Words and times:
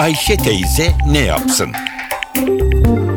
Ayşe 0.00 0.36
teyze 0.36 0.92
ne 1.10 1.18
yapsın? 1.18 1.68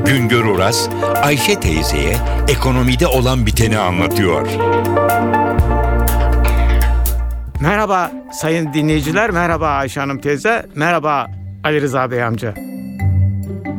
Güngör 0.05 0.45
Oras, 0.45 0.89
Ayşe 1.21 1.59
teyzeye 1.59 2.15
ekonomide 2.47 3.07
olan 3.07 3.45
biteni 3.45 3.77
anlatıyor. 3.77 4.47
Merhaba 7.61 8.11
sayın 8.33 8.73
dinleyiciler, 8.73 9.31
merhaba 9.31 9.67
Ayşe 9.67 9.99
Hanım 9.99 10.19
teyze, 10.19 10.65
merhaba 10.75 11.27
Ali 11.63 11.81
Rıza 11.81 12.11
Bey 12.11 12.23
amca. 12.23 12.53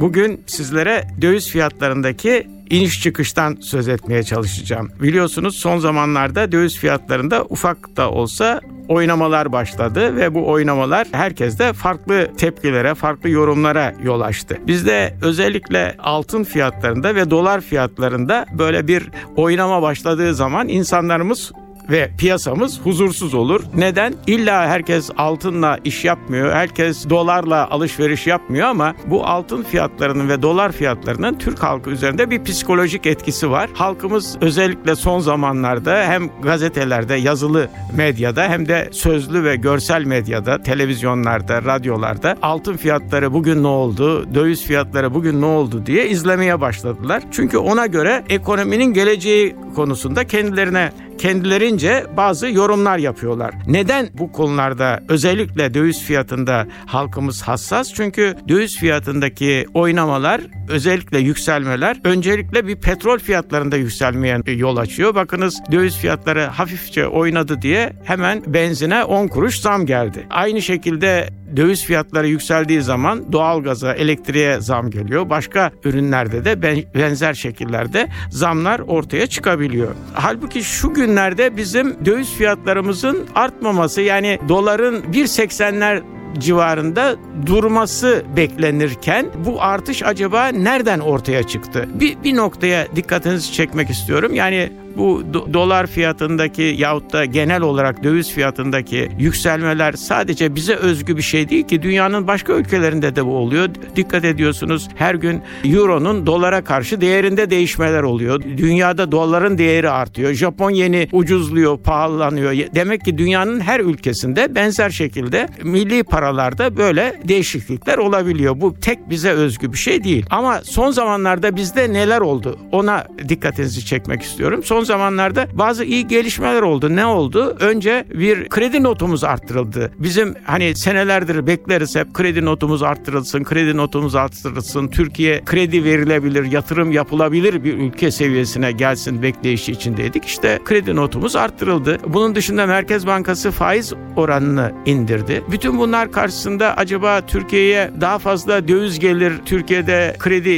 Bugün 0.00 0.44
sizlere 0.46 1.08
döviz 1.20 1.50
fiyatlarındaki 1.50 2.48
iniş 2.70 3.02
çıkıştan 3.02 3.58
söz 3.60 3.88
etmeye 3.88 4.22
çalışacağım. 4.22 4.90
Biliyorsunuz 5.02 5.56
son 5.56 5.78
zamanlarda 5.78 6.52
döviz 6.52 6.78
fiyatlarında 6.78 7.44
ufak 7.44 7.96
da 7.96 8.10
olsa 8.10 8.60
oynamalar 8.88 9.52
başladı 9.52 10.16
ve 10.16 10.34
bu 10.34 10.50
oynamalar 10.50 11.06
herkeste 11.12 11.72
farklı 11.72 12.28
tepkilere, 12.36 12.94
farklı 12.94 13.28
yorumlara 13.28 13.94
yol 14.02 14.20
açtı. 14.20 14.58
Bizde 14.66 15.14
özellikle 15.22 15.96
altın 15.98 16.44
fiyatlarında 16.44 17.14
ve 17.14 17.30
dolar 17.30 17.60
fiyatlarında 17.60 18.46
böyle 18.58 18.88
bir 18.88 19.10
oynama 19.36 19.82
başladığı 19.82 20.34
zaman 20.34 20.68
insanlarımız 20.68 21.52
ve 21.90 22.10
piyasamız 22.18 22.80
huzursuz 22.80 23.34
olur. 23.34 23.64
Neden? 23.74 24.14
İlla 24.26 24.66
herkes 24.66 25.10
altınla 25.16 25.78
iş 25.84 26.04
yapmıyor. 26.04 26.52
Herkes 26.52 27.10
dolarla 27.10 27.70
alışveriş 27.70 28.26
yapmıyor 28.26 28.68
ama 28.68 28.94
bu 29.06 29.26
altın 29.26 29.62
fiyatlarının 29.62 30.28
ve 30.28 30.42
dolar 30.42 30.72
fiyatlarının 30.72 31.38
Türk 31.38 31.62
halkı 31.62 31.90
üzerinde 31.90 32.30
bir 32.30 32.44
psikolojik 32.44 33.06
etkisi 33.06 33.50
var. 33.50 33.70
Halkımız 33.74 34.36
özellikle 34.40 34.96
son 34.96 35.20
zamanlarda 35.20 36.04
hem 36.04 36.40
gazetelerde, 36.42 37.14
yazılı 37.14 37.68
medyada 37.96 38.48
hem 38.48 38.68
de 38.68 38.88
sözlü 38.92 39.44
ve 39.44 39.56
görsel 39.56 40.04
medyada, 40.04 40.62
televizyonlarda, 40.62 41.62
radyolarda 41.62 42.36
altın 42.42 42.76
fiyatları 42.76 43.32
bugün 43.32 43.62
ne 43.62 43.66
oldu, 43.66 44.34
döviz 44.34 44.64
fiyatları 44.64 45.14
bugün 45.14 45.40
ne 45.40 45.46
oldu 45.46 45.86
diye 45.86 46.08
izlemeye 46.08 46.60
başladılar. 46.60 47.22
Çünkü 47.32 47.58
ona 47.58 47.86
göre 47.86 48.24
ekonominin 48.28 48.92
geleceği 48.92 49.56
konusunda 49.74 50.26
kendilerine 50.26 50.92
kendilerince 51.18 52.06
bazı 52.16 52.48
yorumlar 52.48 52.98
yapıyorlar. 52.98 53.54
Neden 53.66 54.08
bu 54.18 54.32
konularda 54.32 55.02
özellikle 55.08 55.74
döviz 55.74 56.02
fiyatında 56.02 56.66
halkımız 56.86 57.42
hassas? 57.42 57.94
Çünkü 57.94 58.36
döviz 58.48 58.76
fiyatındaki 58.78 59.66
oynamalar 59.74 60.40
özellikle 60.68 61.18
yükselmeler 61.18 62.00
öncelikle 62.04 62.66
bir 62.66 62.76
petrol 62.76 63.18
fiyatlarında 63.18 63.76
yükselmeye 63.76 64.40
yol 64.46 64.76
açıyor. 64.76 65.14
Bakınız 65.14 65.60
döviz 65.72 65.96
fiyatları 65.96 66.42
hafifçe 66.42 67.06
oynadı 67.06 67.62
diye 67.62 67.92
hemen 68.04 68.42
benzine 68.46 69.04
10 69.04 69.28
kuruş 69.28 69.60
zam 69.60 69.86
geldi. 69.86 70.26
Aynı 70.30 70.62
şekilde 70.62 71.28
döviz 71.56 71.84
fiyatları 71.84 72.28
yükseldiği 72.28 72.82
zaman 72.82 73.32
doğalgaza, 73.32 73.94
elektriğe 73.94 74.60
zam 74.60 74.90
geliyor. 74.90 75.30
Başka 75.30 75.70
ürünlerde 75.84 76.44
de 76.44 76.62
benzer 76.94 77.34
şekillerde 77.34 78.08
zamlar 78.30 78.80
ortaya 78.80 79.26
çıkabiliyor. 79.26 79.94
Halbuki 80.14 80.64
şu 80.64 80.94
günlerde 80.94 81.56
bizim 81.56 82.04
döviz 82.04 82.32
fiyatlarımızın 82.32 83.26
artmaması 83.34 84.00
yani 84.00 84.38
doların 84.48 85.02
1.80'ler 85.02 86.02
civarında 86.38 87.16
durması 87.46 88.24
beklenirken 88.36 89.26
bu 89.44 89.62
artış 89.62 90.02
acaba 90.02 90.48
nereden 90.48 91.00
ortaya 91.00 91.42
çıktı? 91.42 91.88
Bir, 91.94 92.16
bir 92.24 92.36
noktaya 92.36 92.86
dikkatinizi 92.96 93.52
çekmek 93.52 93.90
istiyorum. 93.90 94.34
Yani 94.34 94.72
bu 94.96 95.22
do- 95.32 95.54
dolar 95.54 95.86
fiyatındaki 95.86 96.62
yahut 96.78 97.12
da 97.12 97.24
genel 97.24 97.62
olarak 97.62 98.04
döviz 98.04 98.30
fiyatındaki 98.32 99.08
yükselmeler 99.18 99.92
sadece 99.92 100.54
bize 100.54 100.74
özgü 100.74 101.16
bir 101.16 101.22
şey 101.22 101.48
değil 101.48 101.66
ki 101.66 101.82
dünyanın 101.82 102.26
başka 102.26 102.52
ülkelerinde 102.52 103.16
de 103.16 103.26
bu 103.26 103.36
oluyor. 103.36 103.68
Dikkat 103.96 104.24
ediyorsunuz 104.24 104.88
her 104.96 105.14
gün 105.14 105.42
euronun 105.64 106.26
dolara 106.26 106.64
karşı 106.64 107.00
değerinde 107.00 107.50
değişmeler 107.50 108.02
oluyor. 108.02 108.42
Dünyada 108.56 109.12
doların 109.12 109.58
değeri 109.58 109.90
artıyor. 109.90 110.32
Japon 110.32 110.70
yeni 110.70 111.08
ucuzluyor, 111.12 111.78
pahalanıyor. 111.78 112.52
Demek 112.74 113.04
ki 113.04 113.18
dünyanın 113.18 113.60
her 113.60 113.80
ülkesinde 113.80 114.54
benzer 114.54 114.90
şekilde 114.90 115.48
milli 115.62 116.02
paralarda 116.02 116.76
böyle 116.76 117.20
değişiklikler 117.28 117.98
olabiliyor. 117.98 118.60
Bu 118.60 118.74
tek 118.80 119.10
bize 119.10 119.30
özgü 119.30 119.72
bir 119.72 119.78
şey 119.78 120.04
değil. 120.04 120.26
Ama 120.30 120.60
son 120.64 120.90
zamanlarda 120.90 121.56
bizde 121.56 121.92
neler 121.92 122.20
oldu? 122.20 122.58
Ona 122.72 123.06
dikkatinizi 123.28 123.86
çekmek 123.86 124.22
istiyorum. 124.22 124.60
Son 124.64 124.83
zamanlarda 124.84 125.46
bazı 125.52 125.84
iyi 125.84 126.06
gelişmeler 126.06 126.62
oldu. 126.62 126.96
Ne 126.96 127.06
oldu? 127.06 127.56
Önce 127.60 128.04
bir 128.14 128.48
kredi 128.48 128.82
notumuz 128.82 129.24
arttırıldı. 129.24 129.92
Bizim 129.98 130.34
hani 130.44 130.76
senelerdir 130.76 131.46
bekleriz 131.46 131.96
hep 131.96 132.14
kredi 132.14 132.44
notumuz 132.44 132.82
arttırılsın, 132.82 133.44
kredi 133.44 133.76
notumuz 133.76 134.14
arttırılsın. 134.14 134.88
Türkiye 134.88 135.44
kredi 135.44 135.84
verilebilir, 135.84 136.44
yatırım 136.44 136.92
yapılabilir 136.92 137.64
bir 137.64 137.74
ülke 137.74 138.10
seviyesine 138.10 138.72
gelsin 138.72 139.22
bekleyişi 139.22 139.72
içindeydik. 139.72 140.24
İşte 140.24 140.60
kredi 140.64 140.96
notumuz 140.96 141.36
arttırıldı. 141.36 141.98
Bunun 142.06 142.34
dışında 142.34 142.66
Merkez 142.66 143.06
Bankası 143.06 143.50
faiz 143.50 143.92
oranını 144.16 144.72
indirdi. 144.86 145.44
Bütün 145.50 145.78
bunlar 145.78 146.12
karşısında 146.12 146.76
acaba 146.76 147.20
Türkiye'ye 147.26 147.90
daha 148.00 148.18
fazla 148.18 148.68
döviz 148.68 148.98
gelir, 148.98 149.32
Türkiye'de 149.46 150.16
kredi 150.18 150.50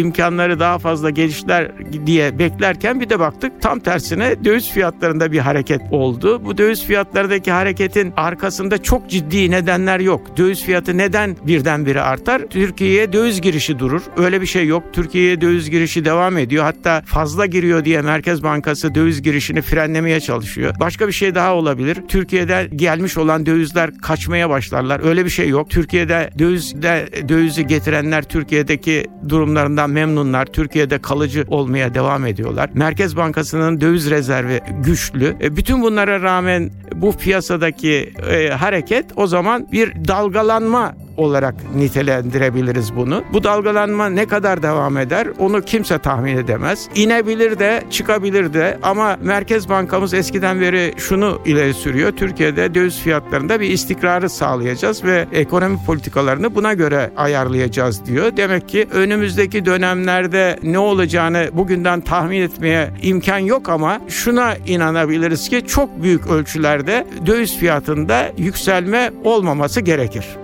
imkanları 0.00 0.60
daha 0.60 0.78
fazla 0.78 1.10
gelişler 1.10 1.72
diye 2.06 2.38
beklerken 2.38 3.00
bir 3.00 3.10
de 3.10 3.18
baktık 3.18 3.62
tam 3.62 3.73
Tam 3.74 3.80
tersine 3.80 4.44
döviz 4.44 4.70
fiyatlarında 4.70 5.32
bir 5.32 5.38
hareket 5.38 5.80
oldu. 5.90 6.44
Bu 6.44 6.58
döviz 6.58 6.84
fiyatlarındaki 6.84 7.50
hareketin 7.52 8.12
arkasında 8.16 8.82
çok 8.82 9.10
ciddi 9.10 9.50
nedenler 9.50 10.00
yok. 10.00 10.36
Döviz 10.36 10.62
fiyatı 10.62 10.98
neden 10.98 11.36
birdenbire 11.46 12.00
artar? 12.02 12.42
Türkiye'ye 12.50 13.12
döviz 13.12 13.40
girişi 13.40 13.78
durur. 13.78 14.02
Öyle 14.16 14.40
bir 14.40 14.46
şey 14.46 14.66
yok. 14.66 14.82
Türkiye'ye 14.92 15.40
döviz 15.40 15.70
girişi 15.70 16.04
devam 16.04 16.38
ediyor. 16.38 16.64
Hatta 16.64 17.02
fazla 17.06 17.46
giriyor 17.46 17.84
diye 17.84 18.02
Merkez 18.02 18.42
Bankası 18.42 18.94
döviz 18.94 19.22
girişini 19.22 19.62
frenlemeye 19.62 20.20
çalışıyor. 20.20 20.74
Başka 20.80 21.08
bir 21.08 21.12
şey 21.12 21.34
daha 21.34 21.54
olabilir. 21.54 21.98
Türkiye'de 22.08 22.68
gelmiş 22.76 23.18
olan 23.18 23.46
dövizler 23.46 23.90
kaçmaya 24.02 24.50
başlarlar. 24.50 25.00
Öyle 25.04 25.24
bir 25.24 25.30
şey 25.30 25.48
yok. 25.48 25.70
Türkiye'de 25.70 26.30
dövizde 26.38 27.08
dövizi 27.28 27.66
getirenler 27.66 28.22
Türkiye'deki 28.22 29.06
durumlarından 29.28 29.90
memnunlar. 29.90 30.46
Türkiye'de 30.46 30.98
kalıcı 30.98 31.44
olmaya 31.48 31.94
devam 31.94 32.26
ediyorlar. 32.26 32.70
Merkez 32.74 33.16
Bankası'nın 33.16 33.63
Bankası'nın 33.64 33.80
döviz 33.80 34.10
rezervi 34.10 34.60
güçlü. 34.84 35.36
E, 35.40 35.56
bütün 35.56 35.82
bunlara 35.82 36.22
rağmen 36.22 36.70
bu 36.94 37.12
piyasadaki 37.12 38.12
e, 38.30 38.48
hareket 38.48 39.06
o 39.16 39.26
zaman 39.26 39.66
bir 39.72 39.92
dalgalanma 40.08 40.94
olarak 41.16 41.54
nitelendirebiliriz 41.76 42.96
bunu. 42.96 43.24
Bu 43.32 43.44
dalgalanma 43.44 44.08
ne 44.08 44.26
kadar 44.26 44.62
devam 44.62 44.96
eder 44.96 45.28
onu 45.38 45.62
kimse 45.62 45.98
tahmin 45.98 46.36
edemez. 46.36 46.88
İnebilir 46.94 47.58
de 47.58 47.82
çıkabilir 47.90 48.54
de 48.54 48.78
ama 48.82 49.16
Merkez 49.22 49.68
Bankamız 49.68 50.14
eskiden 50.14 50.60
beri 50.60 50.94
şunu 50.96 51.40
ileri 51.44 51.74
sürüyor. 51.74 52.12
Türkiye'de 52.12 52.74
döviz 52.74 53.00
fiyatlarında 53.00 53.60
bir 53.60 53.70
istikrarı 53.70 54.30
sağlayacağız 54.30 55.04
ve 55.04 55.26
ekonomi 55.32 55.78
politikalarını 55.86 56.54
buna 56.54 56.74
göre 56.74 57.10
ayarlayacağız 57.16 58.06
diyor. 58.06 58.36
Demek 58.36 58.68
ki 58.68 58.88
önümüzdeki 58.92 59.64
dönemlerde 59.64 60.58
ne 60.62 60.78
olacağını 60.78 61.48
bugünden 61.52 62.00
tahmin 62.00 62.40
etmeye 62.40 62.90
imkan 63.02 63.38
yok 63.38 63.68
ama 63.68 64.00
şuna 64.08 64.54
inanabiliriz 64.66 65.48
ki 65.48 65.66
çok 65.66 66.02
büyük 66.02 66.26
ölçülerde 66.26 67.06
döviz 67.26 67.56
fiyatında 67.56 68.32
yükselme 68.38 69.12
olmaması 69.24 69.80
gerekir. 69.80 70.43